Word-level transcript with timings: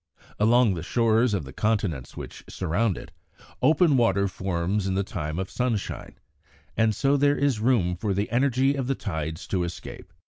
Along 0.39 0.73
the 0.73 0.81
shores 0.81 1.35
of 1.35 1.43
the 1.45 1.53
continents 1.53 2.17
which 2.17 2.43
surround 2.49 2.97
it, 2.97 3.11
open 3.61 3.97
water 3.97 4.27
forms 4.27 4.87
in 4.87 4.95
the 4.95 5.03
time 5.03 5.37
of 5.37 5.51
sunshine, 5.51 6.17
and 6.75 6.95
so 6.95 7.17
there 7.17 7.37
is 7.37 7.59
room 7.59 7.95
for 7.95 8.11
the 8.11 8.31
energy 8.31 8.73
of 8.73 8.87
the 8.87 8.95
tides 8.95 9.45
to 9.49 9.63
escape. 9.63 10.11